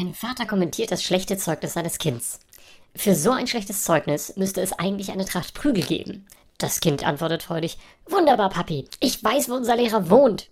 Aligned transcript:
Ein 0.00 0.14
Vater 0.14 0.46
kommentiert 0.46 0.92
das 0.92 1.02
schlechte 1.02 1.36
Zeugnis 1.38 1.72
seines 1.72 1.98
Kindes. 1.98 2.38
Für 2.94 3.16
so 3.16 3.32
ein 3.32 3.48
schlechtes 3.48 3.82
Zeugnis 3.82 4.36
müsste 4.36 4.60
es 4.60 4.72
eigentlich 4.72 5.10
eine 5.10 5.24
Tracht 5.24 5.54
Prügel 5.54 5.82
geben. 5.82 6.24
Das 6.56 6.78
Kind 6.78 7.04
antwortet 7.04 7.42
freudig, 7.42 7.78
Wunderbar, 8.06 8.48
Papi, 8.48 8.84
ich 9.00 9.24
weiß, 9.24 9.48
wo 9.48 9.54
unser 9.54 9.74
Lehrer 9.74 10.08
wohnt. 10.08 10.50